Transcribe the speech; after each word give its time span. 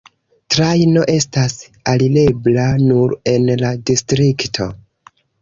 Trajno 0.53 1.03
estas 1.15 1.53
alirebla 1.93 2.65
nur 2.87 3.15
en 3.35 3.47
la 3.61 3.73
distrikto. 3.93 4.69